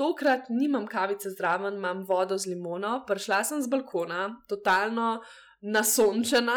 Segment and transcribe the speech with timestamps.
[0.00, 5.18] Tokrat nimam kavice zraven, imam vodo z limono, prišla sem z balkona, totalno
[5.60, 6.56] nasončena,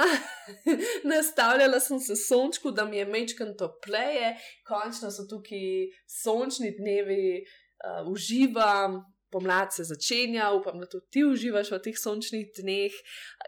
[1.11, 4.37] nastavljala sem se sončku, da mi je mečkan topleje,
[4.67, 9.03] končno so tukaj sončni dnevi, uh, uživam.
[9.33, 12.93] Pomlad se začenja, upam, da tudi ti uživaš v teh sončnih dneh.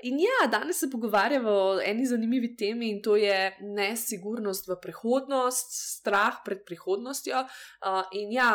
[0.09, 5.77] In ja, danes se pogovarjamo o eni zanimivi temi, in to je nesigurnost v prihodnost,
[5.99, 7.43] strah pred prihodnostjo.
[7.85, 8.49] Uh, in ja,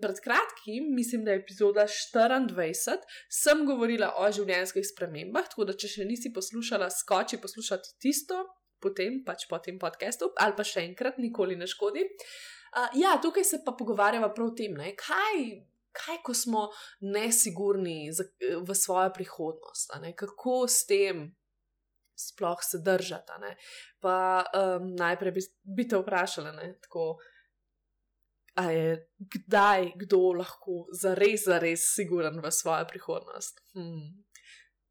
[0.00, 2.98] pred kratkim, mislim, da je epizoda 24,
[3.32, 8.42] sem govorila o življenjskih spremembah, tako da če še nisi poslušala, skoči poslušati tisto,
[8.84, 12.04] potem pač po tem podkastu, ali pa še enkrat, nikoli ne škodi.
[12.74, 15.46] Uh, ja, tukaj se pa pogovarjava prav o tem, ne, kaj.
[15.94, 16.60] Kaj, ko smo
[17.06, 21.28] nesigurni v svojo prihodnost, kako s tem
[22.18, 23.52] sploh se držati?
[24.02, 27.12] Pa um, najprej bi, bi te vprašala, ne, tako,
[28.54, 33.60] a je kdaj kdo lahko zares, zares siguren v svojo prihodnost.
[33.74, 34.24] Hmm.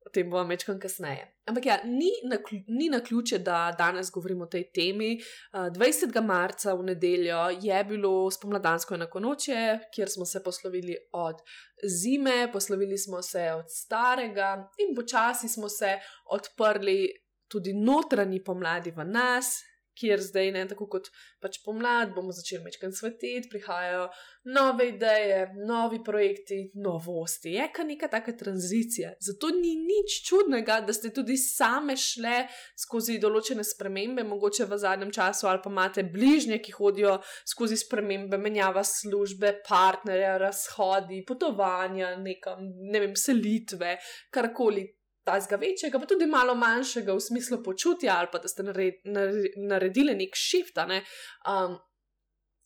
[0.03, 1.29] O tem bomo večkrat kasneje.
[1.47, 5.15] Ampak ja, ni na, ni na ključe, da danes govorimo o tej temi.
[5.53, 6.19] 20.
[6.21, 11.39] marca v nedeljo je bilo spomladansko enakonoče, kjer smo se poslovili od
[11.87, 15.95] zime, poslovili smo se od starega in počasi smo se
[16.35, 17.07] odprli
[17.47, 19.61] tudi notranji pomladi v nas,
[19.99, 21.09] kjer zdaj, ne tako kot
[21.43, 24.07] pač pomlad, bomo začeli večkrat svetiti, prihajajo
[24.53, 27.53] nove ideje, novi projekti, novosti.
[27.57, 29.13] Je kar neka taka tranzicija.
[29.19, 32.47] Zato ni nič čudnega, da ste tudi same šle
[32.79, 38.39] skozi določene spremembe, mogoče v zadnjem času, ali pa imate bližnje, ki hodijo skozi spremembe,
[38.41, 43.97] menjava službe, partnerja, razhodi, potovanja, nekam, ne vem, selitve,
[44.33, 44.87] karkoli
[45.25, 48.63] tazga večjega, pa tudi malo manjšega v smislu počutja, ali pa da ste
[49.55, 50.79] naredili nek shift.
[50.87, 51.03] Ne?
[51.47, 51.77] Um,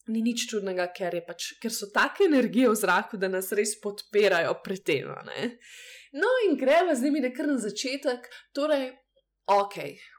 [0.08, 4.56] ni nič čudnega, ker, pač, ker so take energije v zraku, da nas res podpirajo
[4.64, 5.10] pri tem.
[6.16, 8.30] No, in gremo z njimi nekar na začetek.
[8.56, 8.90] Torej,
[9.52, 9.76] ok,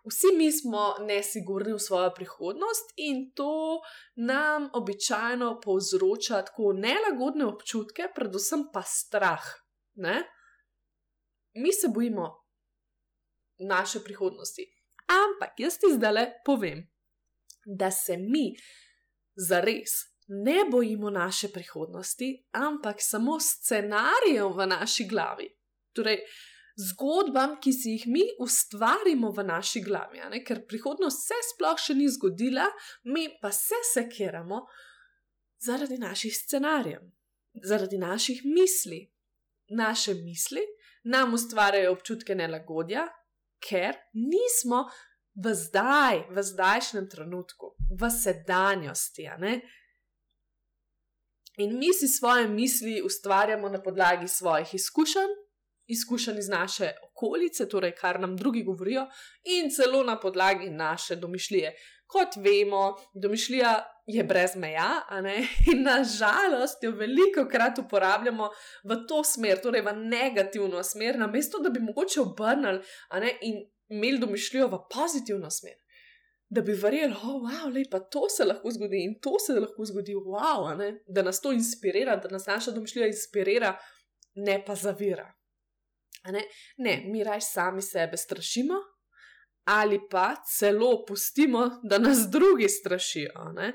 [0.09, 3.81] vsi mi smo nesigurni v svojo prihodnost in to
[4.21, 9.45] nam običajno povzroča tako nelagodne občutke, predvsem pa strah.
[9.99, 10.23] Ne?
[11.59, 12.29] Mi se bojimo
[13.59, 14.67] naše prihodnosti.
[15.09, 16.85] Ampak jaz ti zdaj le povem,
[17.65, 18.57] da se mi
[19.37, 19.91] zares
[20.29, 25.49] ne bojimo naše prihodnosti, ampak samo scenarijev v naši glavi.
[25.93, 26.19] Torej,
[26.77, 32.09] zgodbam, ki si jih mi ustvarimo v naši glavi, ker prihodnost se sploh še ni
[32.13, 32.69] zgodila,
[33.05, 34.67] mi pa se sekiramo
[35.65, 37.09] zaradi naših scenarijev,
[37.65, 39.07] zaradi naših misli.
[39.69, 40.63] Naše misli
[41.05, 43.07] nam ustvarjajo občutke nelagodja,
[43.63, 44.87] ker nismo
[45.35, 49.29] v zdaj, v zdajšnjem trenutku, v sedanjosti.
[51.59, 55.33] In mi si svoje misli ustvarjamo na podlagi svojih izkušenj,
[55.87, 59.07] izkušenj iz naše okolice, torej kar nam drugi govorijo,
[59.45, 61.75] in celo na podlagi naše domišljije.
[62.07, 65.03] Kot vemo, domišljija je brez meja,
[65.73, 68.51] in nažalost jo veliko krat uporabljamo
[68.85, 72.81] v to smer, torej v negativno smer, namesto da bi mogoče obrnili
[73.41, 75.77] in imeli domišljijo v pozitivno smer.
[76.49, 80.15] Da bi verjeli, da oh, wow, to se lahko zgodi in to se lahko zgodi,
[80.15, 83.77] wow, da nas to inspirira, da nas naša domišljija inspirira,
[84.35, 85.35] ne pa zavira.
[86.25, 86.43] Ne?
[86.77, 88.75] ne, mi raj sami sebe strašimo,
[89.65, 93.53] ali pa celo pustimo, da nas drugi strašijo.
[93.55, 93.73] Ne?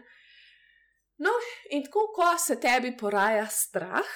[1.23, 1.31] No,
[1.71, 4.09] in tako, ko se tebi poraja strah,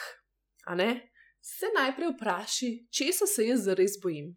[1.42, 4.34] se najprej vpraši, česa se jaz zares bojim.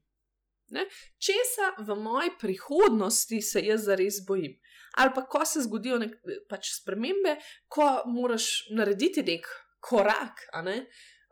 [0.70, 0.84] Ne?
[1.18, 4.54] Česa v moji prihodnosti se jaz zares bojim.
[4.94, 6.14] Ali pa, ko se zgodijo nek,
[6.48, 7.36] pač spremembe,
[7.68, 9.48] ko moraš narediti nek
[9.82, 10.46] korak.
[10.62, 10.84] Ne?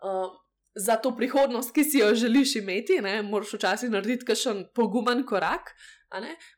[0.02, 0.34] Uh,
[0.78, 5.74] za to prihodnost, ki si jo želiš imeti, ne, moraš včasih narediti kakšen pogumen korak.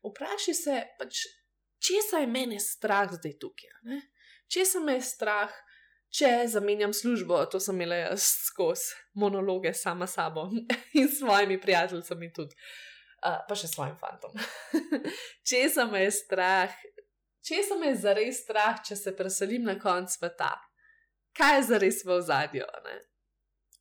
[0.04, 1.24] Vprašaj se, pač,
[1.80, 3.72] česa je meni strah zdaj tukaj.
[4.50, 5.52] Česa me je strah,
[6.10, 10.48] če zamenjam službo, to sem imela jaz skozi monologe sama sabo
[10.98, 12.56] in s svojimi prijatelji tudi,
[13.22, 14.34] uh, pa še s svojim fantom.
[15.50, 16.74] česa me je strah,
[17.46, 20.56] česa me je zares strah, če se preselim na konc sveta.
[21.38, 22.66] Kaj je zares v ozadju?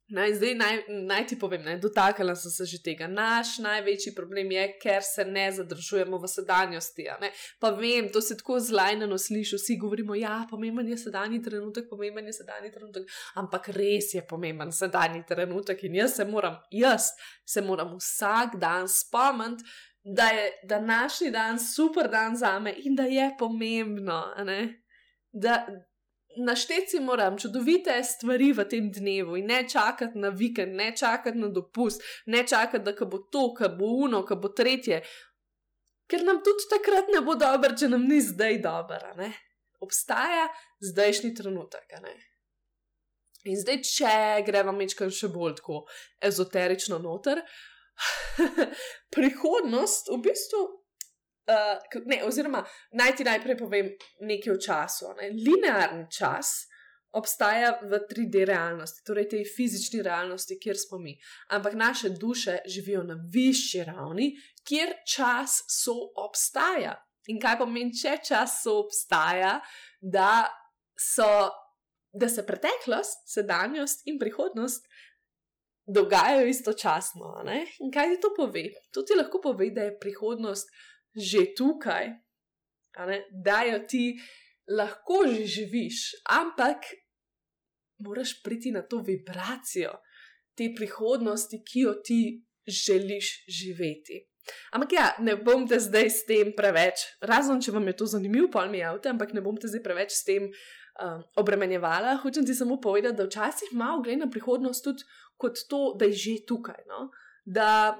[0.09, 3.07] Naj, zdaj naj, naj ti povem, ne, dotaknila sem se že tega.
[3.07, 7.05] Naš največji problem je, ker se ne zadržujemo v sedanjosti.
[7.61, 11.85] Pa vem, to se tako zlajneno sliši, vsi govorimo, da ja, je pomemben sedanji trenutek,
[11.89, 13.05] pomemben je sedanji trenutek.
[13.35, 17.11] Ampak res je pomemben sedanji trenutek in jaz se moram, jaz
[17.45, 19.63] se moram vsak dan spomniti,
[20.03, 24.23] da je današnji dan super dan za me in da je pomembno.
[25.31, 25.67] Da,
[26.45, 31.47] našteti moram čudovite stvari v tem dnevu in ne čakati na vikend, ne čakati na
[31.47, 35.01] dopust, ne čakati, da bo to, da bo uno, da bo tretje.
[36.09, 39.13] Ker nam tudi takrat ne bo dobro, če nam ni zdaj dobro.
[39.79, 40.47] Obstaja
[40.79, 41.93] zdajšnji trenutek.
[43.47, 44.13] In zdaj, če
[44.45, 45.83] gremo mečkaj še bolj tako
[46.25, 47.43] ezoterično noter,
[49.15, 50.78] prihodnost v bistvu
[51.49, 52.63] uh, ne, oziroma
[52.93, 53.89] naj ti najprej povem
[54.21, 55.13] nekaj o času.
[55.17, 55.31] Ne.
[55.33, 56.69] Linearni čas
[57.11, 61.17] obstaja v 3D realnosti, torej tej fizični realnosti, kjer smo mi.
[61.49, 64.35] Ampak naše duše živijo na višji ravni,
[64.67, 66.93] kjer čas so obstaja.
[67.27, 69.59] In kaj pomeni, če čas so obstaja,
[70.01, 70.47] da,
[70.97, 71.49] so,
[72.13, 74.85] da se preteklost, sedanjost in prihodnost.
[75.89, 77.41] Dogajajo istočasno.
[77.45, 77.63] Ne?
[77.81, 78.67] In kaj ti to pove?
[78.93, 80.69] To ti lahko pove, da je prihodnost
[81.15, 82.13] že tukaj,
[83.31, 84.19] da jo ti
[84.69, 86.85] lahko že živiš, ampak
[87.99, 89.91] moraš priti na to vibracijo
[90.55, 92.21] te prihodnosti, ki jo ti
[92.67, 94.25] želiš živeti.
[94.73, 98.49] Ampak ja, ne bom te zdaj s tem preveč, razen če vam je to zanimivo,
[98.51, 102.17] pol mi je avto, ampak ne bom te zdaj preveč s tem um, obremenjevala.
[102.23, 105.05] Hočem ti samo povedati, da včasih malo gledam na prihodnost tudi
[105.39, 106.81] kot to, da je že tukaj.
[106.89, 107.09] No?
[107.45, 107.95] Da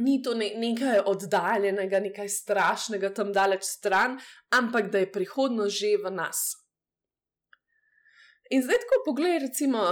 [0.00, 4.18] ni to ne, nekaj oddaljenega, nekaj strašnega tam daleč stran,
[4.56, 6.42] ampak da je prihodnost že v nas.
[8.50, 9.82] In zdaj, ko pogledaj, recimo,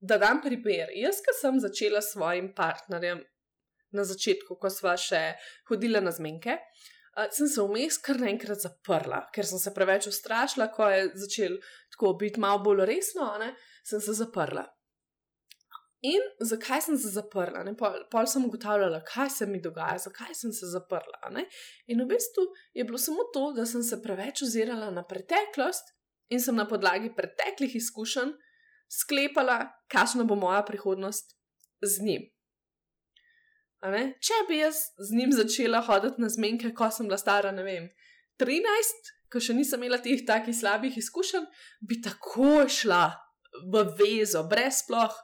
[0.00, 0.90] da dam primer.
[0.98, 3.22] Jaz, ki sem začela s svojim partnerjem
[3.96, 5.22] na začetku, ko sva še
[5.70, 6.58] hodila na zmenke.
[7.32, 11.58] Sem se vmes kar naenkrat zaprla, ker sem se preveč ustrašila, ko je začel
[11.92, 13.52] tako biti malo bolj resno, ne?
[13.84, 14.64] sem se zaprla.
[16.02, 17.62] In zakaj sem se zaprla?
[17.78, 21.30] Pol, pol sem ugotavljala, kaj se mi dogaja, zakaj sem se zaprla.
[21.30, 21.44] Ne?
[21.86, 25.94] In v bistvu je bilo samo to, da sem se preveč ozirala na preteklost
[26.34, 28.34] in sem na podlagi preteklih izkušenj
[28.92, 29.60] sklepala,
[29.92, 31.36] kakšna bo moja prihodnost
[31.82, 32.26] z njim.
[34.22, 37.88] Če bi jaz z njim začela hoditi na zmenke, ko sem bila stara, ne vem,
[38.42, 41.46] 13, ko še nisem imela teh takih slabih izkušenj,
[41.80, 43.04] bi tako šla
[43.70, 45.14] v vezo, brez sploh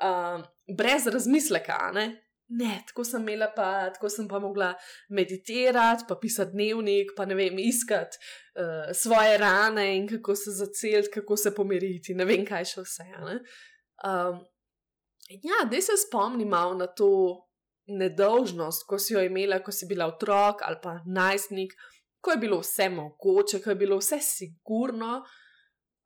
[0.00, 0.42] um,
[0.76, 1.90] brez razmisleka.
[1.94, 2.08] Ne?
[2.50, 4.72] ne, tako sem imela, pa tako sem pa mogla
[5.08, 11.10] meditirati, pa pisati dnevnik, pa ne vem, iskati uh, svoje rane in kako se zaceliti,
[11.14, 13.06] kako se pomiriti, ne vem, kaj še vse.
[14.02, 14.42] Um,
[15.30, 17.12] ja, da se spomnim na to
[17.86, 21.74] nedolžnost, ko si jo imela, ko si bila otrok ali pa najstnik.
[22.20, 25.22] Ko je bilo vse mogoče, ko je bilo vse sigurno,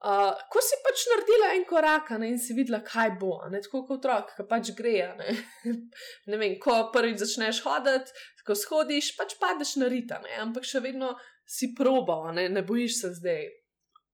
[0.05, 3.87] Uh, ko si pač naredila en korak ne, in si videla, kaj bo, ne, tako
[3.89, 4.99] kot otrok, ki pač gre.
[5.17, 5.37] Ne.
[6.29, 8.13] ne vem, ko prvič začneš hoditi,
[8.45, 11.15] ko shodiš, pač padeš na rita, ne, ampak še vedno
[11.49, 13.49] si proba, ne, ne bojiš se zdaj.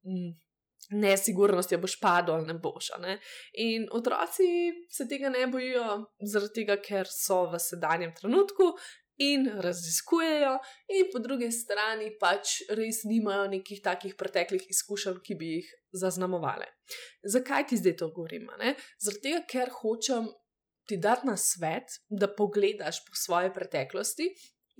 [0.06, 0.30] Mm.
[0.90, 2.88] Nesigurnost je, boš padel ali ne boš.
[2.98, 3.18] Ne?
[3.62, 4.46] In otroci
[4.90, 5.84] se tega ne bojijo,
[6.32, 8.72] zaradi tega, ker so v sedanjem trenutku
[9.20, 10.54] in raziskujejo,
[10.88, 15.72] in po drugi strani pač res nimajo nekih takih preteklih izkušenj, ki bi jih
[16.02, 16.70] zaznamovale.
[17.22, 18.48] Zakaj ti zdaj to govorim?
[19.04, 20.30] Zaradi tega, ker hočem
[20.88, 24.30] ti dati na svet, da pogledaš po svoji preteklosti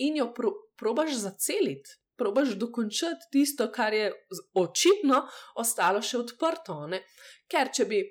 [0.03, 1.97] in jo pro, probaš zaceliti.
[2.17, 4.11] Probaš dokončati tisto, kar je
[4.53, 5.23] očitno
[5.57, 6.75] ostalo še odprto.
[6.91, 6.99] Ne?
[7.49, 8.01] Ker če bi,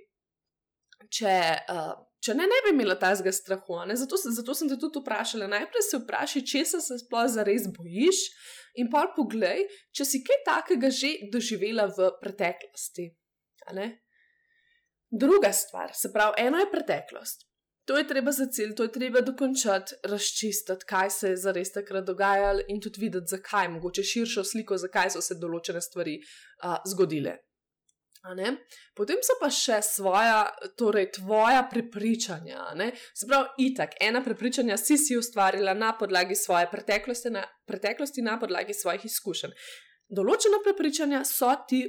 [1.15, 1.35] če,
[1.71, 1.93] uh,
[2.25, 5.49] če ne, ne bi imela tazga strahu, zato, zato sem te tudi vprašala.
[5.51, 8.25] Najprej se vprašaj, če se sploh zares bojiš,
[8.81, 13.11] in pa poglej, če si kaj takega že doživela v preteklosti.
[15.11, 17.47] Druga stvar, se pravi, eno je preteklost.
[17.89, 22.05] To je treba za cilj, to je treba dokončati, razčistiti, kaj se je zares takrat
[22.07, 27.41] dogajalo, in tudi videti, zakaj, mogoče širšo sliko, zakaj so se določene stvari uh, zgodile.
[28.95, 30.45] Potem so pa še svoja,
[30.77, 32.67] torej tvoja prepričanja.
[33.17, 38.77] Sprav, itak, ena prepričanja si si ustvarila na podlagi svoje preteklosti, na, preteklosti, na podlagi
[38.77, 39.57] svojih izkušenj.
[40.11, 41.85] Določena prepričanja so ti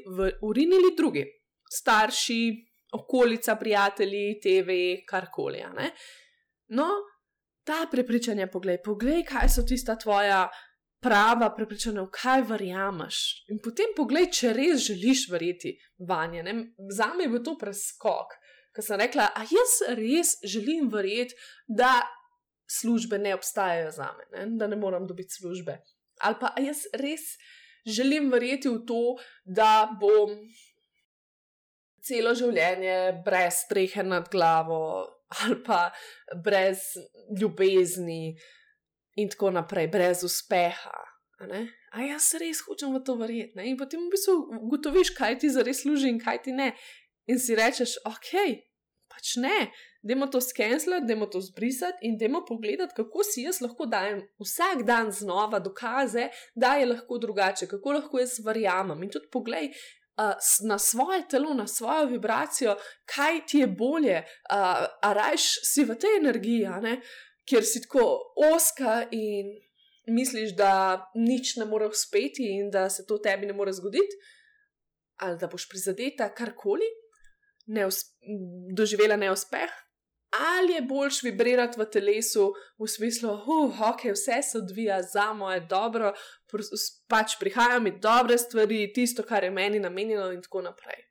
[0.46, 1.26] urinili drugi,
[1.68, 2.42] starši,
[2.96, 5.64] okolica, prijatelji, TV, karkoli.
[6.78, 6.90] No,
[7.68, 10.46] ta prepričanja, poglej, poglej, kaj so tista tvoja
[11.02, 13.20] prava prepričanja, v kaj verjameš.
[13.52, 15.74] In potem poglej, če res želiš verjeti
[16.08, 16.44] vanje.
[16.94, 18.38] Za me je bil to preskok.
[18.72, 21.36] ker sem rekla, a jaz res želim verjeti,
[21.68, 22.08] da
[22.72, 24.46] službe ne obstajajo za me, ne?
[24.58, 25.82] da ne moram dobiti službe.
[26.24, 27.34] Ali pa jaz res
[27.84, 30.38] želim verjeti v to, da bom
[32.02, 34.82] celo življenje brez strehe nad glavo
[35.42, 35.92] ali pa
[36.44, 36.80] brez
[37.40, 38.38] ljubezni
[39.16, 40.98] in tako naprej, brez uspeha.
[41.42, 41.62] A,
[41.98, 43.58] a jaz res hočem v to verjeti.
[43.58, 43.70] Ne?
[43.72, 46.72] In potem v bistvu ugotoviš, kaj ti za res služi in kaj ti ne.
[47.28, 48.36] In si rečeš, ok,
[49.10, 49.72] pač ne,
[50.04, 54.84] Dajmo to skenslati, dajmo to zbrisati in dajmo pogledati, kako si jaz lahko dajem vsak
[54.84, 59.04] dan znova dokaze, da je lahko drugače, kako lahko jaz verjamem.
[59.04, 59.70] In tudi poglej
[60.64, 62.76] na svoje telo, na svojo vibracijo,
[63.06, 66.66] kaj ti je bolje, uh, a rajš si v tej energiji,
[67.52, 69.52] kjer si tako oska in
[70.08, 70.72] misliš, da
[71.16, 74.20] nič ne more uspeti in da se to tebi ne more zgoditi,
[75.20, 76.88] ali da boš prizadeta karkoli.
[77.72, 78.00] Neus
[78.76, 79.70] doživela neuspeh,
[80.32, 82.48] ali je boljš vibrirati v telesu
[82.80, 86.14] v smislu, uh, ok, vse se odvija za moje dobro,
[87.08, 91.11] pač prihajajo mi dobre stvari, tisto, kar je meni namenjeno, in tako naprej.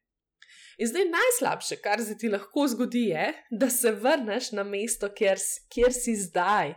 [0.80, 5.38] In zdaj najslabše, kar se ti lahko zgodi, je, da se vrneš na mesto, kjer,
[5.68, 6.72] kjer si zdaj.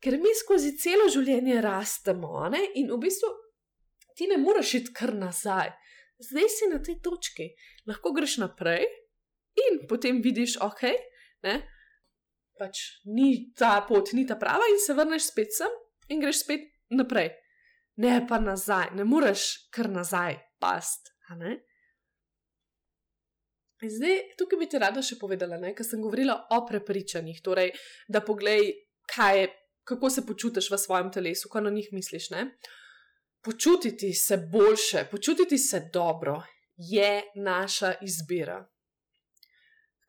[0.00, 2.62] Ker mi skozi celo življenje rastemo ne?
[2.80, 3.28] in v bistvu
[4.16, 5.68] ti ne moreš iti kar nazaj.
[6.30, 7.50] Zdaj si na tej točki,
[7.88, 8.88] lahko greš naprej
[9.68, 10.86] in potem vidiš, ok,
[11.44, 11.58] ne?
[12.56, 15.76] pač ni ta pot, ni ta prava, in se vrneš spet sem
[16.08, 16.64] in greš spet
[16.96, 17.34] naprej.
[18.00, 21.12] Ne pa nazaj, ne moreš kar nazaj past.
[23.80, 27.72] Zdaj, tukaj bi ti rada še povedala, ker sem govorila o prepričanjih, torej,
[28.08, 28.74] da poglej,
[29.38, 29.46] je,
[29.88, 32.30] kako se počutiš v svojem telesu, ko na njih misliš.
[32.34, 32.50] Ne?
[33.40, 36.42] Počutiti se boljše, počutiti se dobro
[36.76, 38.60] je naša izbira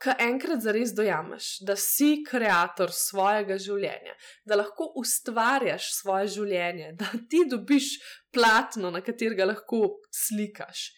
[0.01, 7.12] ko enkrat zares dojameš, da si ustvarjalec svojega življenja, da lahko ustvarjaš svoje življenje, da
[7.30, 7.94] ti dobiš
[8.34, 9.84] platno, na katerega lahko
[10.24, 10.90] slikaš.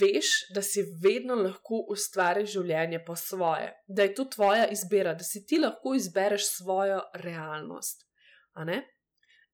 [0.00, 5.26] Veš, da si vedno lahko ustvariš življenje po svoje, da je to tvoja izbira, da
[5.26, 8.06] si ti lahko izbereš svojo realnost.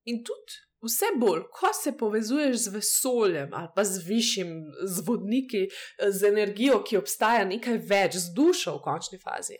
[0.08, 4.50] In tudi Vse bolj, ko se povezuješ z vesoljem ali pa z višjim,
[4.86, 5.64] z vodniki,
[6.08, 9.58] z energijo, ki obstaja nekaj več, z dušo v končni fazi,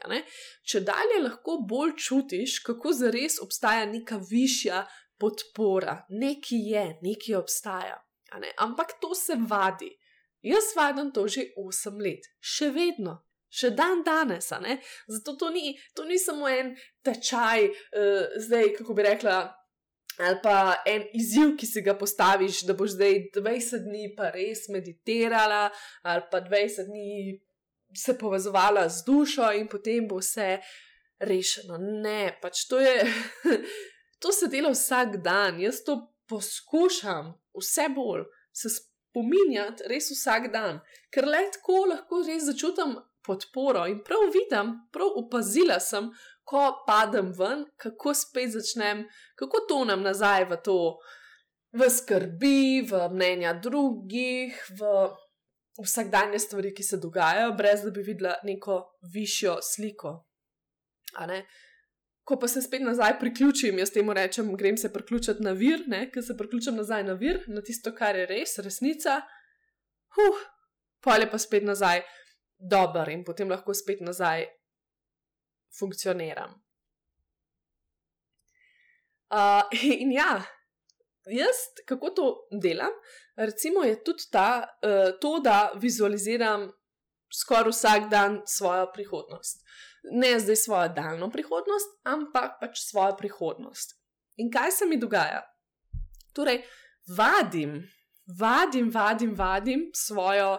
[0.62, 4.84] če dalje lahko bolj čutiš, kako zares obstaja neka višja
[5.18, 7.98] podpora, nekaj je, nekaj obstaja.
[8.62, 9.90] Ampak to se vadi.
[10.42, 13.18] Jaz vadim to že 8 let, še vedno.
[13.48, 14.50] Še dan danes,
[15.08, 17.64] zato to ni, to ni samo en tečaj,
[17.96, 19.38] uh, zdaj, kako bi rekla,
[20.20, 24.66] ali pa en izziv, ki si ga postaviš, da boš zdaj 20 dni pa res
[24.68, 25.70] meditirala,
[26.04, 27.38] ali pa 20 dni
[27.96, 30.58] se povezovala z dušo in potem bo vse
[31.24, 31.80] rešeno.
[32.04, 33.00] Ne, pač to je,
[34.22, 38.68] to se dela vsak dan, jaz to poskušam vse bolj se
[39.18, 42.96] spominjati res vsak dan, ker le tako lahko res začutim
[43.26, 46.10] podporo in prav vidim, prav opazila sem,
[46.44, 49.04] ko padem ven, kako spet začnem,
[49.36, 50.98] kako tonem nazaj v to,
[51.72, 55.10] v skrbi, v mnenja drugih, v
[55.82, 58.80] vsakdanje stvari, ki se dogajajo, brez da bi videla neko
[59.14, 60.24] višjo sliko.
[62.28, 66.22] Ko pa se spet nazaj priključim, jaz temu rečem, grem se priključiti na vir, ker
[66.22, 69.22] se priključim nazaj na vir, na tisto, kar je res, resnica.
[70.16, 70.42] Huh,
[71.00, 72.02] pa je pa spet nazaj
[72.58, 74.44] dober in potem lahko spet nazaj
[75.78, 76.52] funkcioniram.
[79.30, 79.64] Uh,
[80.02, 80.42] in ja,
[81.32, 82.26] jaz, kako to
[82.62, 82.92] delam,
[83.36, 86.68] recimo je tudi ta, uh, to, da vizualiziram
[87.32, 89.64] skoraj vsak dan svojo prihodnost.
[90.10, 93.94] Ne zdaj svojo daljno prihodnost, ampak pač svojo prihodnost.
[94.36, 95.42] In kaj se mi dogaja?
[96.32, 96.62] Torej,
[97.16, 97.80] vadim,
[98.38, 100.58] vadim, vadim, vadim svojo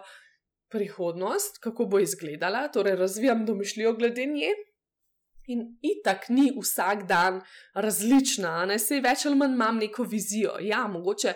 [0.69, 4.51] prihodnost, kako bo izgledala, torej razvijam domišljijo glede nje.
[5.49, 7.41] In itak ni vsak dan
[7.73, 10.59] različna, ne se več ali manj imam neko vizijo.
[10.61, 11.33] Ja, mogoče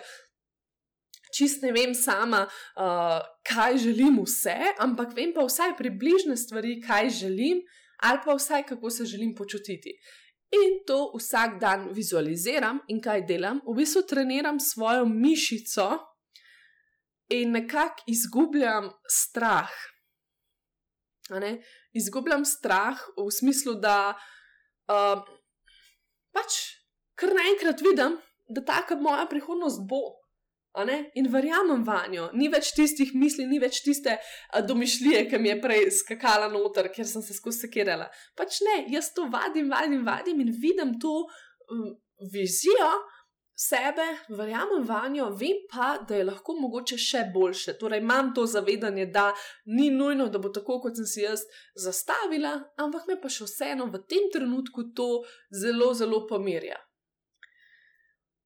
[1.34, 3.18] čist ne vem sama, uh,
[3.48, 7.64] kaj želim vse, ampak vem pa vsaj približne stvari, kaj želim,
[8.02, 9.98] ali pa vsaj kako se želim počutiti.
[10.54, 15.90] In to vsak dan vizualiziram in kaj delam, v bistvu treniram svojo mišico
[17.28, 19.70] in nekako izgubljam strah
[21.92, 25.22] izgubljam strah v smislu, da uh,
[26.34, 26.58] pač
[27.14, 30.23] kar naenkrat vidim, da taka moja prihodnost bo.
[31.14, 34.16] In verjamem vanjo, ni več tistih misli, ni več tiste
[34.66, 38.08] domišljije, ki mi je prej skakala noter, ker sem se skozi sekirala.
[38.34, 41.20] Pač ne, jaz to vadim, vadim, vadim in vidim to
[41.70, 41.92] um,
[42.32, 42.90] vizijo
[43.54, 47.76] sebe, verjamem vanjo, vem pa, da je lahko mogoče še boljše.
[47.78, 49.28] Torej, imam to zavedanje, da
[49.70, 51.44] ni nujno, da bo tako, kot sem si jaz
[51.78, 55.08] zastavila, ampak me pa še vseeno v tem trenutku to
[55.54, 56.80] zelo, zelo pomirja.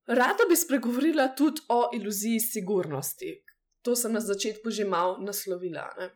[0.09, 3.45] Rada bi spregovorila tudi o iluziji sigurnosti.
[3.83, 5.85] To sem na začetku že malo naslovila.
[5.99, 6.11] Ne?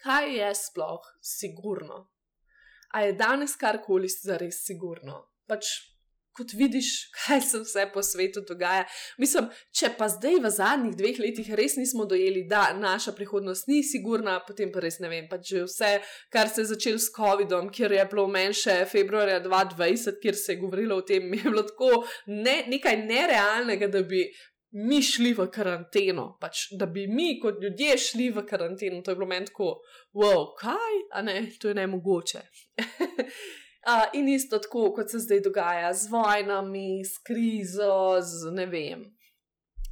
[0.00, 2.06] Kaj je sploh sigurno?
[2.96, 5.20] A je danes karkoli zares sigurno?
[5.46, 5.68] Pač
[6.38, 8.84] kot vidiš, kaj se vse po svetu dogaja.
[9.18, 13.82] Mislim, če pa zdaj v zadnjih dveh letih res nismo dojeli, da naša prihodnost ni
[13.86, 15.26] sigurna, potem pa res ne vem.
[15.30, 15.94] Pač vse,
[16.34, 20.60] kar se je začelo s COVID-om, kjer je bilo menše februarja 2020, kjer se je
[20.62, 24.28] govorilo o tem, je bilo tako ne, nekaj nerealnega, da bi.
[24.68, 28.98] Mi šli v karanteno, pač, da bi mi kot ljudje šli v karanteno.
[29.00, 29.70] To je bilo meni tako,
[30.12, 32.42] wow, kaj, a ne, to je ne mogoče.
[33.86, 39.04] Uh, in isto tako, kot se zdaj dogaja z vojnami, s krizo, z ne vem.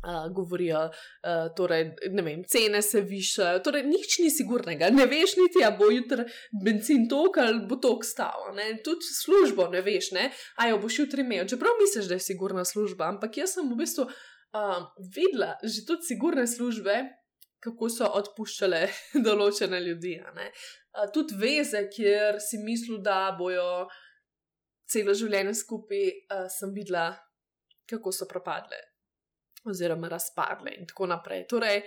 [0.07, 4.91] Uh, govorijo, uh, torej, ne vem, cene se višajo, torej, nič ni sigurnega.
[4.95, 6.27] Ne veš, niti a bo jutri
[6.65, 8.51] benzin tok ali bo tok stal.
[8.85, 10.29] Tudi službo ne veš, ne?
[10.59, 11.47] a jo boš jutri imel.
[11.49, 14.83] Čeprav misliš, da je sigurna služba, ampak jaz sem v bistvu uh,
[15.15, 17.01] videla že tudi sigurne službe,
[17.67, 18.83] kako so odpuščale
[19.27, 20.17] določene ljudi.
[21.15, 23.87] Tudi veze, kjer si mislil, da bojo
[24.87, 26.07] celo življenje skupaj,
[26.55, 27.11] sem videla,
[27.91, 28.79] kako so propadle,
[29.67, 31.45] oziroma razpadle in tako naprej.
[31.51, 31.83] Torej,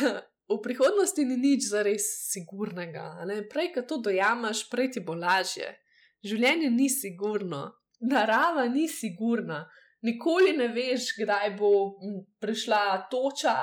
[0.52, 3.24] v prihodnosti ni nič za res sigurnega.
[3.52, 5.70] Prej, ko to dojamaš, prej ti bo lažje.
[6.24, 7.66] Življenje ni sigurno,
[8.04, 9.64] narava ni sigurna.
[10.04, 11.70] Nikoli ne veš, kdaj bo
[12.40, 13.56] prišla toča,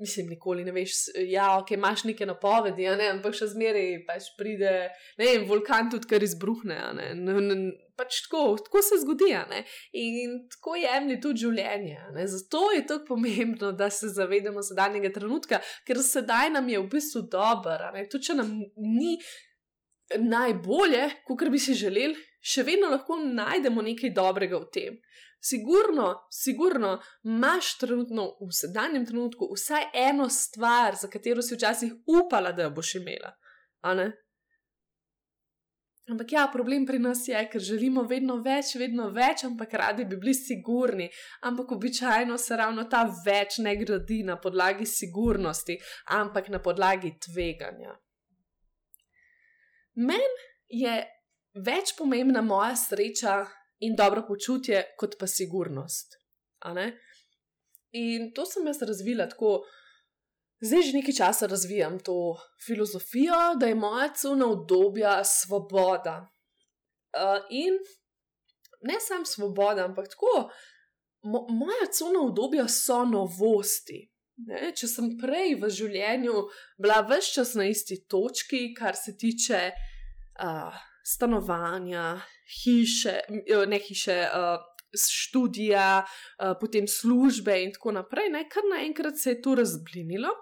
[0.00, 0.94] mislim, nikoli ne veš,
[1.28, 4.72] ja, ok, imaš neke napovedi, ne, ampak še zmeraj pač pride,
[5.18, 6.78] ne vem, vulkan tudi kar izbruhne.
[6.98, 7.56] Ne, ne, ne,
[7.98, 9.64] pač tako, tako se zgodi, ne,
[9.98, 11.98] in tako jemlji tudi življenje.
[12.14, 16.88] Ne, zato je tako pomembno, da se zavedamo sedanjega trenutka, ker sedaj nam je v
[16.94, 19.18] bistvu dobro, tudi če nam ni
[20.16, 24.98] najbolje, kot bi si želeli, še vedno lahko najdemo nekaj dobrega v tem.
[25.40, 32.52] Sigurno, sigurno imaš trenutno, v sedanjem trenutku, vsaj eno stvar, za katero si včasih upala,
[32.52, 33.36] da jo boš imela.
[36.08, 40.16] Ampak ja, problem pri nas je, ker želimo vedno več, vedno več, ampak radi bi
[40.16, 41.10] bili sigurni.
[41.44, 45.76] Ampak običajno se ravno ta več ne gradi na podlagi sigurnosti,
[46.16, 47.92] ampak na podlagi tveganja.
[50.00, 50.96] Meni je
[51.60, 53.42] več pomembna moja sreča
[53.78, 56.18] in dobro počutje, kot pa sigurnost.
[57.92, 59.62] In to sem jaz razvila tako,
[60.60, 62.36] zdaj že nekaj časa razvijam to
[62.66, 66.28] filozofijo, da je moja cuna obdobja svoboda.
[67.14, 67.78] Uh, in
[68.82, 70.50] ne samo svoboda, ampak tako,
[71.22, 74.04] mo moja cuna obdobja so novosti.
[74.46, 74.72] Ne?
[74.76, 76.44] Če sem prej v življenju
[76.78, 82.20] bila vse čas na isti točki, kar se tiče uh, stanovanja,
[82.62, 83.20] hiše,
[83.66, 84.58] ne hiše, uh,
[84.96, 90.32] študija, uh, potem službe in tako naprej, ne, kar naenkrat se je to razblinilo.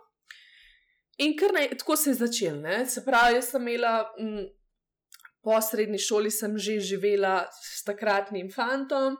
[1.18, 2.60] In kar naj, tako se je začelo.
[2.60, 2.86] Ne?
[2.86, 4.44] Se pravi, jaz sem imela m,
[5.44, 9.16] po srednji šoli, sem že živela s takratnim fantom,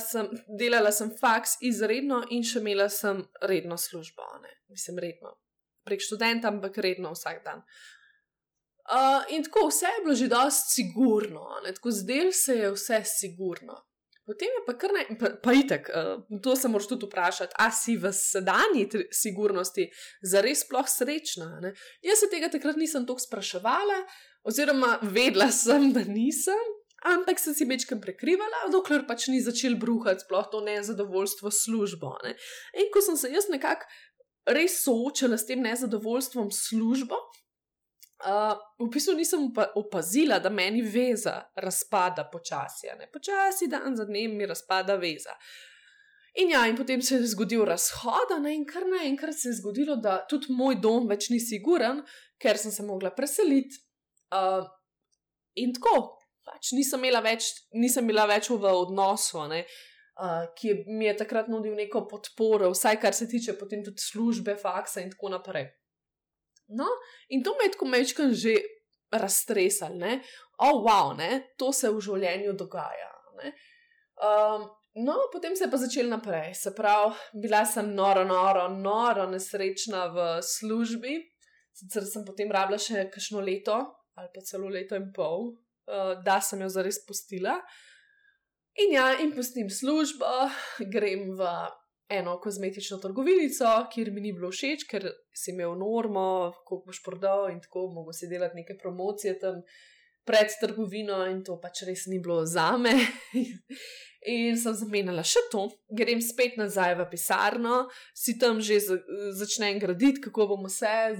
[0.00, 4.26] sem, delala sem faks izredno in še imela sem redno službo.
[4.42, 4.58] Ne?
[4.74, 5.36] Mislim, redno.
[5.86, 7.62] Prek študenta, ampak redno vsak dan.
[8.88, 11.74] Uh, in tako vse je bilo že dosti sigurno, ne?
[11.76, 13.84] tako zdel se je vse sigurno.
[14.24, 17.70] Potem je pa kar naj, pa, pa itek, uh, to se moraš tudi vprašati, a
[17.72, 19.90] si v sedanji sigurnosti
[20.22, 21.60] zares sploh srečna.
[21.60, 21.74] Ne?
[22.04, 24.02] Jaz se tega takrat nisem toliko spraševala,
[24.48, 26.64] oziroma vedela sem, da nisem,
[27.12, 32.14] ampak sem si večkrat prekrivala, dokler pač ni začel bruhati sploh to nezadovoljstvo službo.
[32.24, 32.38] Ne?
[32.80, 33.84] In ko sem se jaz nekako
[34.48, 37.20] res soočala s tem nezadovoljstvom službo,
[38.18, 39.44] Uh, v bistvu nisem
[39.78, 42.90] opazila, da meni veza razpada počasi.
[43.12, 45.36] Počasi, dan za dnem, mi razpada veza.
[46.34, 48.54] In ja, in potem se je zgodil razhod, ne?
[48.54, 52.02] in kar naenkrat se je zgodilo, da tudi moj dom več ni siguren,
[52.42, 53.78] ker sem se mogla preseliti.
[54.34, 54.66] Uh,
[55.58, 61.50] in tako, pač nisem, več, nisem bila več v odnosu, uh, ki mi je takrat
[61.50, 65.70] nudil neko podporo, vsaj kar se tiče potem tudi službe, faksa in tako naprej.
[66.68, 66.88] No,
[67.28, 68.56] in to me je tako mečkam že
[69.12, 70.18] raztresal, da
[70.58, 71.54] oh, wow, ne?
[71.56, 73.12] to se v življenju dogaja.
[74.18, 76.54] Um, No, potem se je pa začel naprej.
[76.58, 81.12] Se pravi, bila sem noro, noro, noro nesrečna v službi.
[81.70, 83.76] Sicer sem potem rabila še kakšno leto
[84.18, 85.52] ali pa celo leto in pol,
[85.86, 87.54] uh, da sem jo zares pustila.
[88.82, 90.26] In ja, in pustim službo,
[90.94, 91.52] grem v
[92.08, 97.50] eno kozmetično trgovinico, kjer mi ni bilo všeč, ker si imel normo, koliko boš prodal
[97.52, 99.62] in tako, mogo si delati neke promocije tam
[100.28, 102.94] pred trgovino in to pač res ni bilo za me.
[104.28, 107.84] In sem zamenjala še to, grem spet nazaj v pisarno,
[108.18, 108.80] si tam že
[109.38, 111.14] začnem graditi, kako bomo vse,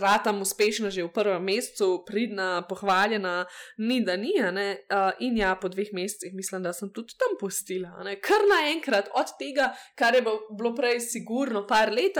[0.00, 3.46] ratam uspešna že v prvem mesecu, pridna, pohvaljena,
[3.78, 7.94] ni da ni, uh, in ja, po dveh mesecih mislim, da sem tudi tam postila,
[8.22, 12.18] kar naenkrat od tega, kar je bilo prej sigurno par let,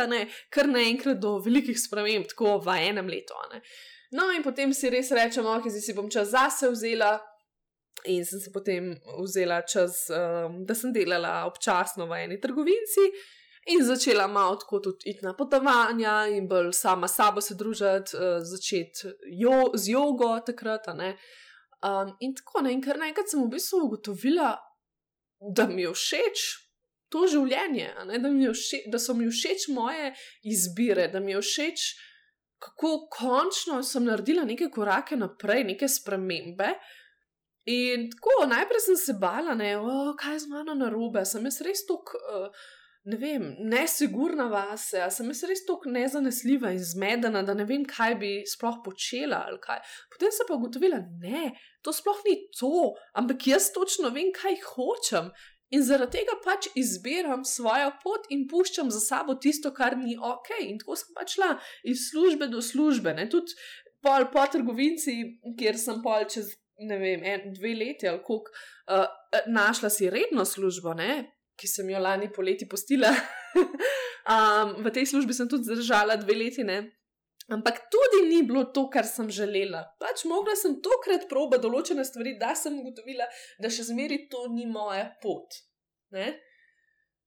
[0.51, 3.35] kar naenkrat do velikih sprememb, tako v enem letu.
[4.13, 7.19] No, in potem si res rečemo, ok, zdaj si bom čas zase vzela,
[8.09, 13.11] In sem se potem vzela čas, um, da sem delala občasno v eni trgovini
[13.67, 18.41] in začela malo tako tudi iti na potovanja in bolj sama sabo se družiti, uh,
[18.41, 20.89] začeti jo, z jogo takrat.
[20.89, 24.55] Um, in tako ne, in kar naenkrat sem v bistvu ugotovila,
[25.41, 26.47] da mi je všeč.
[27.11, 30.13] To življenje, da, všeč, da so mi všeč moje
[30.47, 31.87] izbire, da mi je všeč,
[32.61, 36.75] kako končno sem naredila neke korake naprej, neke spremembe,
[37.69, 41.61] In tako, najprej sem se bala, ne, oh, kaj je z mano narobe, sem jaz
[41.67, 42.69] res tako, uh,
[43.05, 48.17] ne vem, nesigurna vase, sem jaz res tako nezanesljiva in zmedena, da ne vem, kaj
[48.21, 49.81] bi sploh počela ali kaj.
[50.13, 55.33] Potem sem pa ugotovila, ne, to sploh ni to, ampak jaz točno vem, kaj hočem.
[55.71, 60.51] In zaradi tega pač izbiram svojo pot in puščam za sabo tisto, kar ni ok.
[60.67, 61.53] In tako sem pač šla
[61.87, 63.29] iz službe do službe, ne?
[63.31, 63.55] tudi
[64.03, 65.15] pol po trgovinci,
[65.61, 68.51] kjer sem pol čez ne vem, en, dve leti ali koliko,
[68.91, 69.05] uh,
[69.47, 71.29] našla si redno službo, ne?
[71.61, 73.11] Ki sem jo lani poleti postila.
[74.35, 76.81] um, v tej službi sem tudi zdržala dve leti, ne?
[77.51, 79.83] ampak tudi ni bilo to, kar sem želela.
[79.99, 83.27] Pač mogla sem tokrat proba določene stvari, da sem ugotovila,
[83.59, 85.59] da še zmeri to ni moja pot.
[86.15, 86.29] Ne?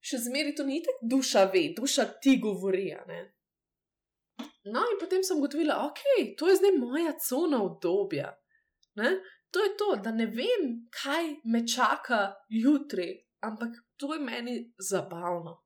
[0.04, 2.88] Še zmeri to ni tako, duša ve, duša ti govori.
[4.64, 8.32] No, in potem sem ugotovila, da okay, je to zdaj moja cona obdobja.
[8.96, 9.18] Ne?
[9.54, 10.62] to je to, da ne vem,
[11.02, 13.06] kaj me čaka jutri,
[13.44, 15.60] ampak to je meni zabavno.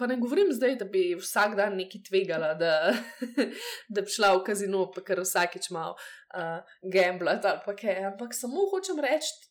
[0.00, 2.72] Pa ne govorim zdaj, da bi vsak dan nekaj tvegala, da,
[3.94, 6.62] da bi šla v kazino, pa kar vsakeč malo uh,
[6.94, 8.04] gamblat ali pa kaj.
[8.12, 9.50] Ampak samo hočem reči,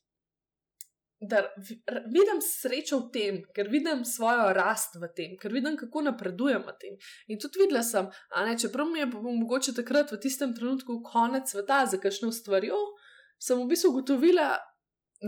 [1.19, 1.43] da
[2.07, 6.75] vidim srečo v tem, ker vidim svojo rast v tem, ker vidim, kako napredujem v
[6.79, 6.95] tem.
[7.27, 11.83] In tudi videla sem, ne, čeprav mi je mogoče takrat v tistem trenutku konec sveta
[11.91, 12.79] za kakšno stvarjo,
[13.39, 14.55] sem v bistvu ugotovila,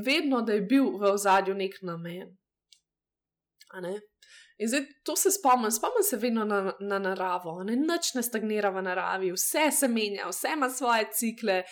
[0.06, 2.38] vedno, da je bil v ozadju nek namen.
[4.62, 8.70] In zdaj to se spomnim, spomnim se vedno na, na naravo, ne nič ne stagnira
[8.70, 11.64] v naravi, vse se menja, vse ima svoje cikle.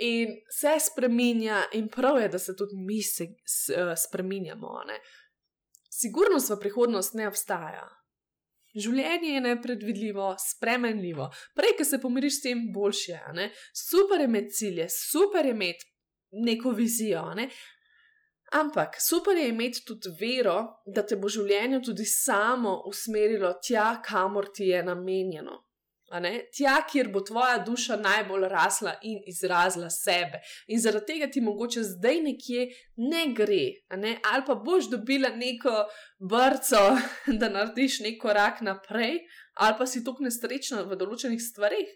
[0.00, 4.82] In se spremenja, in prav je, da se tudi mi se, s, uh, spremenjamo.
[4.86, 4.98] Ne?
[5.90, 7.86] Sigurnost v prihodnost ne obstaja.
[8.76, 11.30] Življenje je nepredvidljivo, spremenljivo.
[11.56, 13.46] Prej, ko se pomiriš s tem, boljše je.
[13.72, 15.88] Super je imeti cilje, super je imeti
[16.32, 17.34] neko vizijo.
[17.34, 17.48] Ne?
[18.52, 24.52] Ampak super je imeti tudi vero, da te bo življenje tudi samo usmerilo tja, kamor
[24.54, 25.62] ti je namenjeno.
[26.54, 30.38] Tja, kjer bo tvoja duša najbolj rasla in izrazila sebe.
[30.70, 33.64] In zaradi tega ti mogoče zdaj nekje ne gre,
[33.98, 34.12] ne?
[34.22, 35.74] ali pa boš dobila neko
[36.18, 36.84] brco,
[37.40, 39.18] da narediš nek korak naprej,
[39.54, 41.90] ali pa si tako nesrečna v določenih stvarih.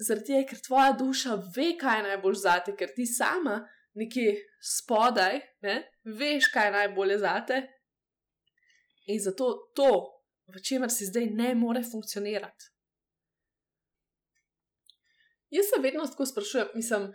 [0.00, 3.60] Zaradi tega, ker tvoja duša ve, kaj je najbolj zate, ker ti sama
[3.94, 5.76] nekje spodaj ne?
[6.04, 7.60] veš, kaj je najbolje zate.
[9.12, 9.90] In zato to
[10.52, 12.70] v čemer si zdaj ne more funkcionirati.
[15.52, 17.10] Jaz se vedno tako sprašujem, mislim,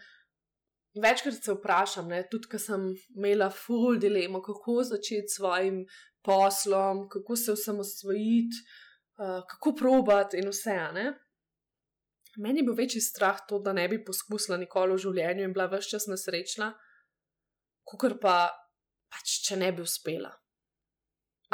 [1.02, 5.86] večkrat se vprašam, ne, tudi ko sem imela full dilemo, kako začeti s svojim
[6.22, 8.62] poslom, kako se osamosvojiti,
[9.18, 10.78] uh, kako probati in vse.
[10.94, 11.14] Ne.
[12.38, 15.96] Meni bo večji strah to, da ne bi poskusila nikoli v življenju in bila vse
[15.96, 16.72] čas nesrečna,
[17.88, 18.38] kot pa
[19.10, 20.32] pač, če ne bi uspela.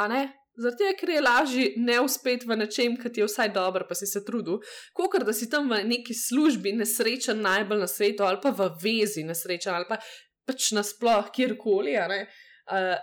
[0.00, 0.24] A ne?
[0.54, 3.96] Zato je, ker je lažje ne uspeti v nečem, ki ti je vsaj dobro, pa
[3.98, 4.60] si se trudil,
[4.94, 9.24] kot da si tam v neki službi nesrečen, najbolj na svetu, ali pa v vezi
[9.26, 9.98] nesrečen, ali pa
[10.46, 11.96] pač nasploh kjerkoli.
[11.98, 12.94] Uh,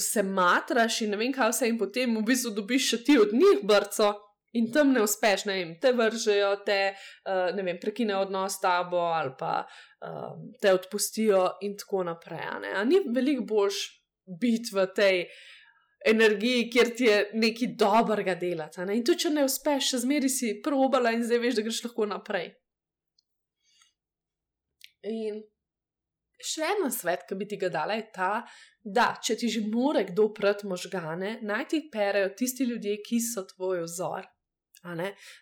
[0.00, 3.34] se matraš in ne vem, kaj vse, in potem v bistvu dobiš še ti od
[3.36, 4.14] njih brco
[4.52, 8.60] In tam ne uspeš, ne vem, te vržejo, te uh, ne vem, prekinejo odnos s
[8.60, 12.44] tabo ali pa um, te odpustijo, in tako naprej.
[12.84, 13.78] Ni veliko boljš
[14.40, 15.22] biti v tej
[16.06, 18.84] energiji, kjer ti je nekaj dobrega delati.
[18.84, 18.96] Ne?
[18.98, 22.08] In tudi, če ne uspeš, še zmeri si probala in zdaj veš, da greš lahko
[22.10, 22.50] naprej.
[25.08, 25.40] In
[26.42, 28.32] še en svet, ki bi ti ga dala, je ta,
[28.82, 33.46] da če ti že more kdo pred možgane, naj ti perejo tisti ljudje, ki so
[33.54, 34.26] tvoj vzor.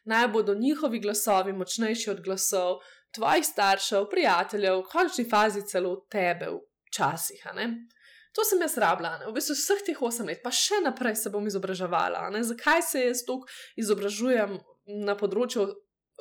[0.04, 2.80] Naj bodo njihovi glasovi močnejši od glasov
[3.14, 6.50] tvojih staršev, prijateljev, v končni fazi celo tebe,
[6.90, 7.46] včasih.
[8.32, 9.26] To sem jaz rabila, ne?
[9.26, 12.28] v bistvu vseh teh osem let, pa še naprej se bom izobraževala.
[12.46, 13.48] Zakaj se jaz tako
[13.80, 14.60] izobražujem
[15.06, 15.66] na področju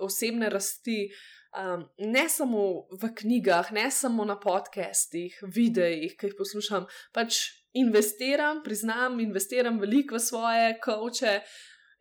[0.02, 1.12] osebne rasti,
[1.54, 7.44] um, ne samo v knjigah, ne samo na podcastih, videih, ki jih poslušam, pač
[7.78, 11.36] investiram, priznam, investiram veliko v svoje koče.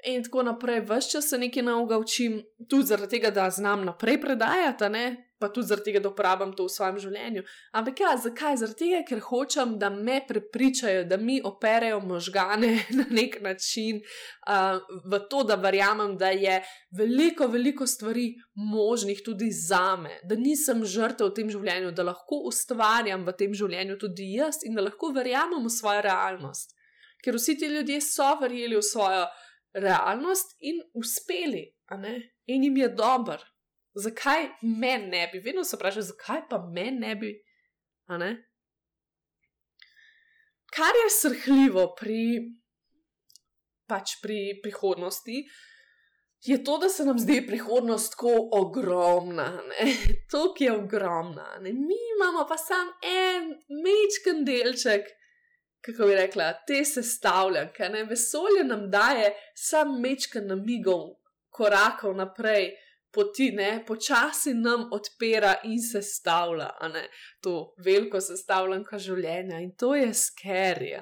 [0.07, 4.21] In tako naprej, vse čas se nekaj nauga učim, tudi zaradi tega, da znam naprej
[4.21, 5.25] predajati, ne?
[5.39, 7.43] pa tudi zaradi tega, da uporabljam to v svojem življenju.
[7.79, 8.57] Ampak ja, zakaj?
[8.59, 14.81] Zaradi tega, ker hočem, da me prepričajo, da mi operajo možgane na nek način, uh,
[15.07, 16.59] v to, da verjamem, da je
[16.99, 22.43] veliko, veliko stvari možnih tudi za me, da nisem žrtev v tem življenju, da lahko
[22.51, 26.75] ustvarjam v tem življenju tudi jaz in da lahko verjamem v svojo realnost.
[27.23, 29.47] Ker vsi ti ljudje so verjeli v svojo realnost
[30.61, 31.77] in uspeli,
[32.47, 33.39] in jim je dobro.
[33.95, 35.39] Zakaj meni ne bi?
[35.39, 37.33] Vedno se vprašam, zakaj pa meni ne bi?
[40.77, 42.23] Kar je srhljivo pri,
[43.89, 45.45] pač pri prihodnosti,
[46.41, 49.63] je to, da se nam zdi prihodnost tako ogromna.
[50.31, 51.59] To, ki je ogromna.
[51.61, 51.73] Ne?
[51.73, 53.49] Mi imamo pa samo en
[53.85, 55.09] mečken delček
[55.81, 57.88] kako bi rekla, te sestavljanke.
[57.88, 58.05] Ne?
[58.05, 61.09] Vesolje nam daje sam mečka namigov,
[61.51, 62.73] korakov naprej,
[63.11, 63.85] poti, ne?
[63.87, 66.71] počasi nam odpira in sestavlja
[67.43, 69.61] to veliko sestavljanko življenja.
[69.64, 70.93] In to je skeri,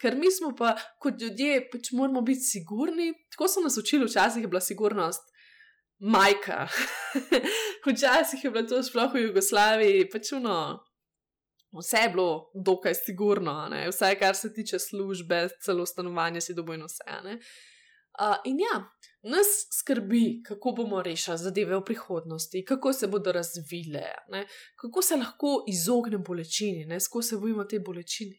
[0.00, 3.12] ker mi smo pa kot ljudje, pač moramo biti sigurni.
[3.30, 5.30] Tako so nas učili, včasih je bila sigurnost.
[5.98, 6.66] Majka.
[7.86, 10.82] Včasih je bilo to sploh v Jugoslaviji, pač uno,
[11.78, 13.88] vse je bilo dokaj sigurno, ne?
[13.88, 17.04] vse, kar se tiče službe, celo stanovanja, si dobo in vse.
[18.20, 18.76] Uh, in ja,
[19.22, 19.46] nas
[19.78, 24.46] skrbi, kako bomo rešili zadeve v prihodnosti, kako se bodo razvile, ne?
[24.76, 28.36] kako se lahko izognemo bolečini, kako se bojimo te bolečine.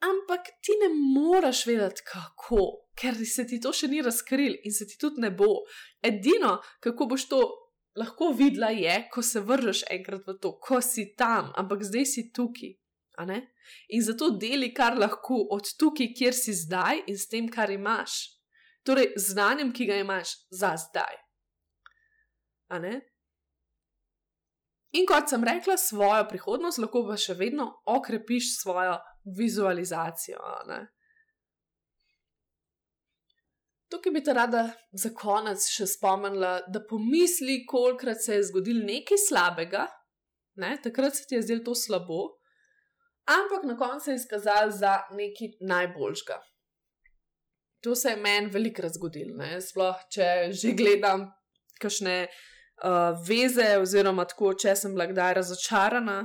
[0.00, 0.88] Ampak ti ne
[1.20, 5.30] moreš vedeti, kako, ker se ti to še ni razkril in se ti tudi ne
[5.30, 5.62] bo.
[6.02, 7.40] Edino, kako boš to
[7.96, 12.28] lahko videla je, ko se vržeš enkrat v to, ko si tam, ampak zdaj si
[12.32, 12.76] tukaj.
[13.88, 18.36] In zato deli, kar lahko od tukaj, kjer si zdaj in s tem, kar imaš.
[18.86, 21.16] Torej, znanjem, ki ga imaš za zdaj.
[24.96, 28.98] In kot sem rekla, svojo prihodnost lahko pa še vedno okrepiš svojo
[29.36, 30.38] vizualizacijo.
[33.96, 39.16] Tukaj bi te rada za konec še spomnila, da pomisli, kolikrat se je zgodil nekaj
[39.22, 39.86] slabega,
[40.60, 40.74] ne?
[40.84, 42.18] takrat se ti je zdelo to slabo,
[43.32, 46.36] ampak na koncu se je izkazalo za nekaj najboljšega.
[47.86, 51.30] To se je meni velikrat zgodilo, sploh če že gledam
[51.80, 56.18] kakšne uh, veze, oziroma tako, če sem bila kdaj razočarana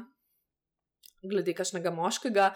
[1.24, 2.50] glede kakšnega moškega,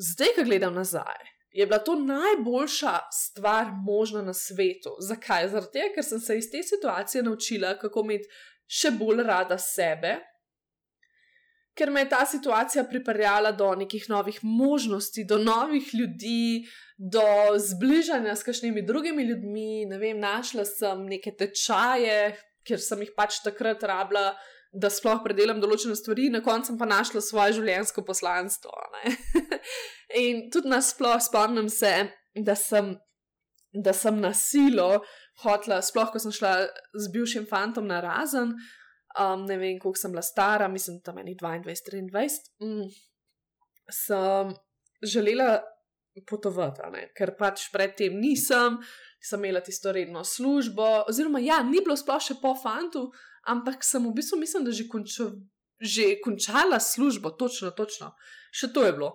[0.00, 4.96] zdaj, ko gledam nazaj je bila to najboljša stvar možna na svetu.
[5.00, 5.48] Zakaj?
[5.48, 8.28] Zato, ker sem se iz te situacije naučila, kako imeti
[8.70, 10.20] še bolj rada sebe,
[11.74, 16.66] ker me je ta situacija pripeljala do nekih novih možnosti, do novih ljudi,
[16.98, 17.24] do
[17.56, 19.86] zbližanja s kakšnimi drugimi ljudmi.
[19.90, 22.36] Ne vem, našla sem neke tečaje,
[22.66, 24.34] ker sem jih pač takrat rabila.
[24.70, 28.70] Da sploh predelam določene stvari, na koncu pa našla svoje življenjsko poslanstvo.
[30.18, 31.92] In tudi nasplošno spomnim se,
[32.34, 32.94] da sem,
[33.72, 35.04] da sem na silo
[35.44, 36.54] hotla, sploh ko sem šla
[36.94, 38.54] z bivšim fantom na razen,
[39.18, 41.62] um, ne vem, koliko sem bila stara, mislim, tam je 22,
[42.10, 42.88] 23, mm,
[43.90, 44.54] sem
[45.02, 45.60] želela
[46.26, 48.80] potovati, ker pač predtem nisem,
[49.22, 53.08] sem imela tisto redno službo, oziroma ja, ni bilo sploh še po fantu,
[53.48, 55.30] ampak sem v bistvu, mislim, da že, končo,
[55.80, 58.12] že končala službo, točno, točno,
[58.52, 59.14] še to je bilo.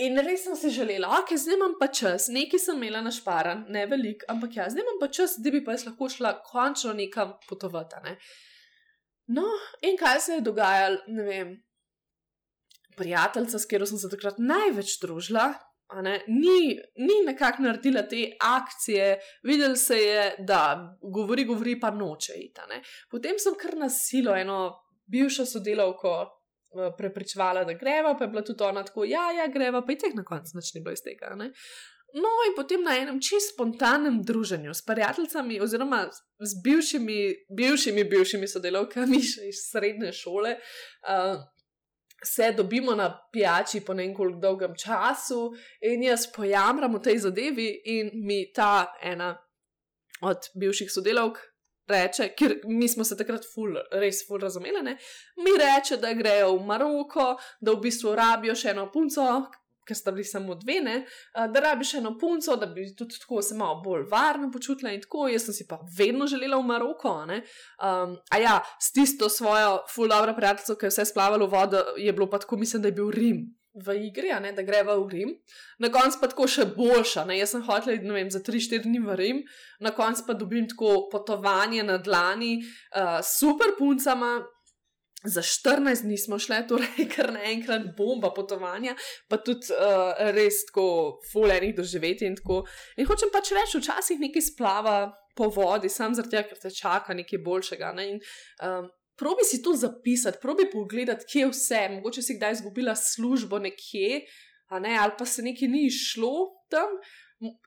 [0.00, 3.84] In res sem si želela, ok, zdaj imam pa čas, nekaj sem imela našparan, ne
[3.86, 7.34] velik, ampak ja, zdaj imam pa čas, da bi pa jaz lahko šla končno nekam
[7.48, 8.00] potovati.
[8.06, 8.14] Ne?
[9.36, 9.44] No,
[9.84, 11.52] in kaj se je dogajalo, ne vem.
[12.96, 15.52] Prijateljica, s katero sem se takrat največ družila,
[15.92, 20.60] Ni, ni nekako naredila te akcije, videl se je, da
[21.02, 22.78] govori, govori, pa noče iti.
[23.10, 24.70] Potem sem kar na silo eno
[25.12, 26.30] bivšo sodelavko uh,
[26.98, 30.14] prepričevala, da greva, pa je bila tudi ona tako, ja, ja, greva, pa je teh
[30.14, 31.34] na koncu nič ni bilo iz tega.
[31.36, 31.52] Ne?
[32.14, 36.04] No, in potem na enem čist spontanem druženju s prijateljicami, oziroma
[36.40, 39.16] z bivšimi, bivšimi, bivšimi sodelavkami
[39.50, 40.56] iz srednje šole,
[41.08, 41.40] uh,
[42.24, 48.10] se dobimo na pijači po nekoliko dolgem času, in jaz pojamram v tej zadevi, in
[48.14, 49.34] mi ta ena
[50.22, 51.38] od bivših sodelavk
[51.88, 54.96] reče, ker mi smo se takrat ful, res ful razumeli, ne?
[55.42, 59.26] mi reče, da grejo v Maroko, da v bistvu rabijo še eno punco,
[59.86, 60.96] ker sta bili samo dve, ne?
[61.34, 65.26] da rabiš eno punco, da bi tudi tako se malo bolj varno počutila in tako.
[65.32, 67.16] Jaz sem si pa vedno želela v Maroko.
[67.26, 71.82] Um, a ja, s tisto svojo ful dobro prijateljico, ki je vse splavalo v vodo,
[71.98, 73.42] je bilo pa tako, mislim, da je bil Rim
[73.74, 75.30] v igri, ne, da greva v Rim,
[75.80, 77.24] na koncu pa tako še boljša.
[77.28, 77.38] Ne.
[77.40, 79.44] Jaz sem hotel, ne vem, za 3-4 dni v Rim,
[79.80, 84.40] na koncu pa dobim tako potovanje na dlani, uh, super puncama.
[85.22, 88.96] Za 14 dni smo šli, torej kar naenkrat bomba potovanja,
[89.30, 92.64] pa tudi uh, res tako fulejnih doživeti in tako.
[92.98, 94.96] In hočem pač reči, včasih nekaj splava
[95.38, 97.92] po vodi, sam zaradi tega, ker te čaka nekaj boljšega.
[97.96, 98.08] Ne?
[98.10, 98.18] In,
[98.66, 98.90] um,
[99.22, 104.24] probi si to zapisati, probi pogledati, kje vse, mogoče si kdaj izgubila službo nekje,
[104.82, 106.32] ne, ali pa se nekaj ni išlo
[106.70, 106.96] tam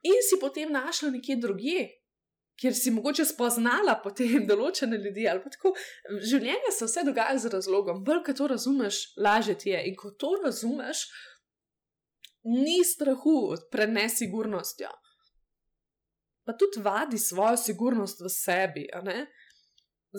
[0.03, 1.85] in si potem našla nekje drugje.
[2.59, 5.73] Ker si mogoče spoznala potem določene ljudi, ali pa tako.
[6.23, 9.81] Življenje se vse dogaja z razlogom, bolj ko to razumeš, lažje ti je.
[9.89, 11.05] In ko to razumeš,
[12.47, 14.91] ni strahu pred nesigurnostjo.
[16.47, 19.25] Pa tudi vadi svojo sigurnost v sebi, a ne?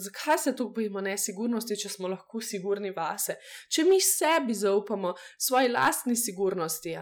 [0.05, 3.39] Zakaj se tako bojimo nesigurnosti, če smo lahko sigurni vase?
[3.73, 6.95] Če mi sebi zaupamo, svoji lastni sigurnosti,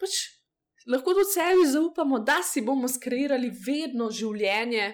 [0.00, 0.18] pač
[0.90, 4.92] lahko tudi sebi zaupamo, da si bomo skreirali vedno življenje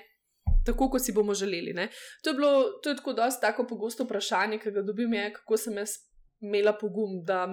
[0.67, 1.73] tako, kot si bomo želeli.
[1.73, 1.89] Ne?
[2.23, 5.57] To je bilo to je tako dosti tako pogosto vprašanje, ki ga dobim, je, kako
[5.57, 5.97] sem jaz
[6.41, 7.47] imela pogum, da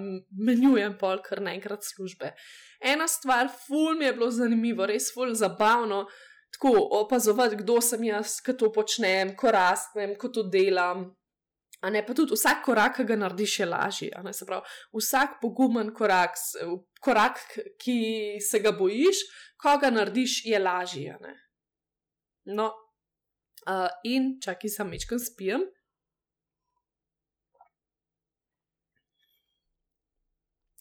[0.47, 2.31] menjujem pol kar naenkrat službe.
[2.79, 6.05] Ena stvar, ful mi je bilo zanimivo, res ful zabavno
[6.53, 11.09] tako opazovati, kdo sem jaz, ko to počnem, ko rastem, ko to delam.
[11.81, 14.09] A ne pa tudi vsak korak, ki ga narediš, je lažji.
[14.33, 14.65] Se pravi,
[14.97, 16.39] vsak pogumen korak,
[17.01, 17.37] korak,
[17.77, 17.97] ki
[18.41, 19.21] se ga bojiš,
[19.61, 21.13] ko ga narediš, je lažji.
[22.57, 22.71] No,
[23.69, 25.67] uh, in čakaj, sem večkrat spijem.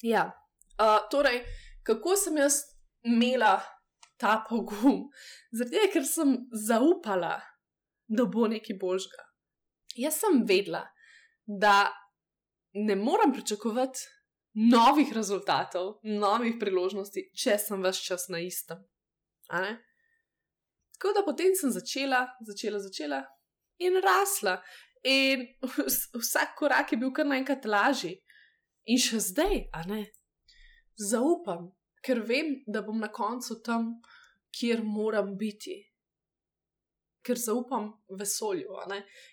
[0.06, 0.30] Ja,
[0.80, 1.42] uh, torej,
[1.84, 2.62] kako sem jaz
[3.04, 3.58] imela
[4.20, 5.06] ta pogum.
[5.52, 7.38] Zato, ker sem zaupala,
[8.08, 9.24] da bo nekaj božga.
[9.96, 10.84] Jaz sem vedela,
[11.46, 11.88] da
[12.74, 14.00] ne morem pričakovati
[14.56, 18.80] novih rezultatov, novih priložnosti, če sem vse čas na istem.
[20.96, 23.22] Tako da potem sem začela, začela, začela
[23.78, 24.58] in rasla.
[25.04, 25.44] In
[26.16, 28.16] vsak korak je bil kar naenkrat lažji.
[28.90, 30.06] In še zdaj, a ne,
[30.96, 31.68] zaupam,
[32.06, 33.96] ker vem, da bom na koncu tam,
[34.54, 35.76] kjer moram biti.
[37.26, 37.88] Ker zaupam
[38.18, 38.76] vesolju.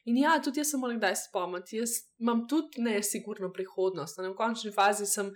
[0.10, 1.78] In ja, tudi jaz se moram kdaj spomniti.
[1.78, 4.18] Jaz imam tudi nesigurno prihodnost.
[4.18, 5.30] Na končni fazi sem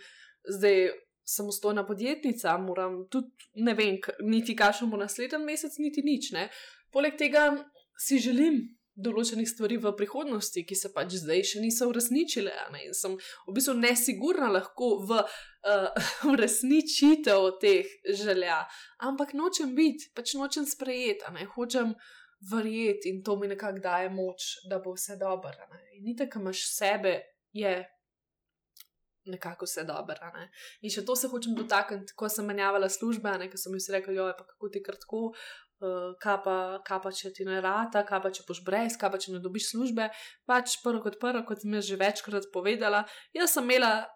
[0.57, 0.89] zdaj
[1.27, 6.31] samostojna podjetnica, moram tudi ne vem, niti kakšen bo naslednji mesec, niti nič.
[6.33, 6.47] Ne?
[6.91, 7.51] Poleg tega
[7.99, 8.61] si želim
[8.97, 12.53] določenih stvari v prihodnosti, ki se pač zdaj še niso uresničile.
[12.81, 18.63] In sem v bistvu nesigurna lahko v uh, uresničitev teh želja.
[19.05, 21.93] Ampak nočem biti, pač nočem sprejeti, ne hočem
[22.49, 25.69] verjeti in to mi nekako daje moč, da bo vse dobro.
[25.97, 27.19] In ni tako, imaš sebe,
[27.53, 27.77] je.
[29.27, 30.33] Nekako vse dobro.
[30.81, 34.29] In še to se hočem dotakniti, ko sem menjavala službe, ker sem jim rekel, jo
[34.29, 38.21] je pa kako ti kratko, uh, kaj, pa, kaj pa če ti ne rata, kaj
[38.23, 40.09] pa če boš brez, kaj pa če ne dobiš službe.
[40.49, 43.03] Pač prvo kot prvo, kot sem že večkrat povedala,
[43.37, 44.07] jaz sem imela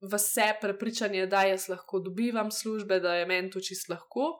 [0.00, 4.30] vse prepričanje, da jaz lahko dobivam službe, da je meni to čist lahko.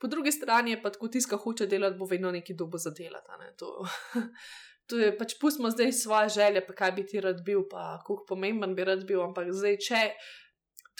[0.00, 3.38] Po drugi strani je pa tako tiska hoče delati, bo vedno neki dobo za delati.
[3.40, 3.52] Ne?
[3.56, 3.86] To,
[4.88, 8.24] to je pač pustimo zdaj svoje želje, pa kaj bi ti rad bil, pa kako
[8.28, 9.22] pomemben bi rad bil.
[9.24, 10.02] Ampak zdaj, če,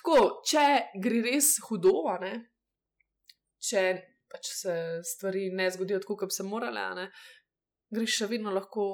[0.01, 0.65] tako, če
[1.01, 2.35] gre res hudo, ne?
[3.59, 3.83] če
[4.31, 7.11] pač se stvari ne zgodijo tako, kot bi se morale, ne,
[7.95, 8.89] greš še vedno lahko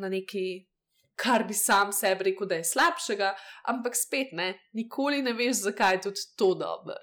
[0.00, 0.46] na neki,
[1.22, 3.32] kar bi sam sebi rekel, da je slabšega,
[3.72, 6.96] ampak spet ne, nikoli ne veš, zakaj je tudi to dobro.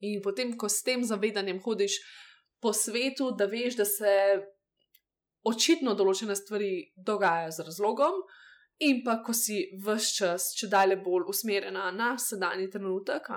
[0.00, 1.98] In potem, ko s tem zavedanjem hodiš
[2.62, 4.12] po svetu, da veš, da se
[5.48, 8.22] očitno določene stvari dogajajo z razlogom.
[8.82, 13.28] in pa ko si vse čas, če dalje bolj usmerjena na sedanji trenutek,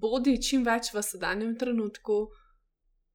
[0.00, 2.28] bodi čim več v sedanjem trenutku,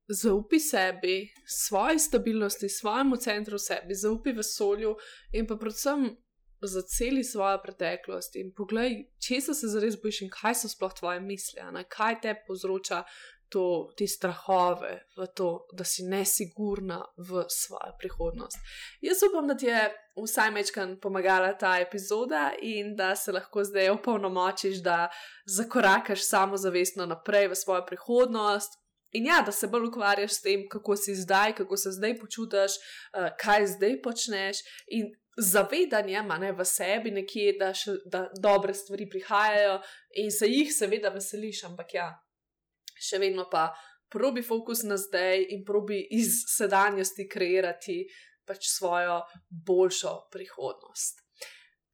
[0.07, 4.95] zaupi sebi, svoji stabilnosti, svojemu centru sebi, zaupi vesolju
[5.33, 6.13] in pa predvsem.
[6.65, 11.19] Za celi svojo preteklost in poglej, če se zares bojiš in kaj so sploh tvoje
[11.21, 11.61] misli,
[11.93, 13.03] kaj te povzroča
[13.53, 18.57] to, te strahove, v to, da si nesigurna v svojo prihodnost.
[19.05, 19.83] Jaz upam, da ti je
[20.15, 25.09] vsaj mečkan pomagala ta epizoda in da se lahko zdaj opolnomočiš, da
[25.45, 28.79] zakorakaš samozavestno naprej v svojo prihodnost.
[29.11, 32.71] In ja, da se bolj ukvarjaš s tem, kako si zdaj, kako se zdaj počutiš,
[32.75, 34.57] uh, kaj zdaj počneš,
[34.87, 39.79] in zavedanjem ne, v sebi, nekje, da, še, da dobre stvari prihajajo
[40.23, 42.07] in se jih seveda veseliš, ampak ja,
[42.95, 43.69] še vedno pa
[44.11, 48.05] probi fokus na zdaj in probi iz sedanjosti kreirati
[48.47, 51.21] pač svojo boljšo prihodnost.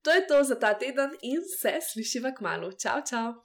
[0.01, 2.71] To je to za ta teden in se slišiva k malu.
[2.71, 3.41] Čau, čau!